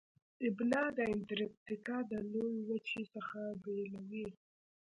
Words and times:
ابنا 0.47 0.83
د 0.97 0.99
انتارکتیکا 1.13 1.97
د 2.11 2.13
لویې 2.31 2.61
وچې 2.69 3.03
څخه 3.13 3.39
بیلوي. 3.63 4.27